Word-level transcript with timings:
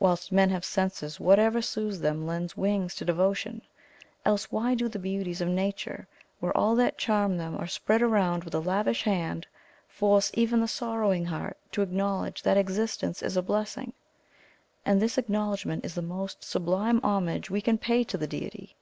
Whilst 0.00 0.32
men 0.32 0.48
have 0.48 0.64
senses, 0.64 1.20
whatever 1.20 1.60
soothes 1.60 2.00
them 2.00 2.26
lends 2.26 2.56
wings 2.56 2.94
to 2.94 3.04
devotion; 3.04 3.60
else 4.24 4.50
why 4.50 4.74
do 4.74 4.88
the 4.88 4.98
beauties 4.98 5.42
of 5.42 5.48
nature, 5.48 6.08
where 6.40 6.56
all 6.56 6.74
that 6.76 6.96
charm 6.96 7.36
them 7.36 7.54
are 7.54 7.66
spread 7.66 8.00
around 8.00 8.44
with 8.44 8.54
a 8.54 8.60
lavish 8.60 9.02
hand, 9.02 9.46
force 9.86 10.30
even 10.32 10.60
the 10.62 10.68
sorrowing 10.68 11.26
heart 11.26 11.58
to 11.72 11.82
acknowledge 11.82 12.42
that 12.44 12.56
existence 12.56 13.22
is 13.22 13.36
a 13.36 13.42
blessing? 13.42 13.92
and 14.86 15.02
this 15.02 15.18
acknowledgment 15.18 15.84
is 15.84 15.94
the 15.94 16.00
most 16.00 16.42
sublime 16.42 16.98
homage 17.02 17.50
we 17.50 17.60
can 17.60 17.76
pay 17.76 18.04
to 18.04 18.16
the 18.16 18.26
Deity. 18.26 18.74